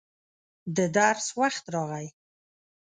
[0.75, 2.07] د درس وخت راغی.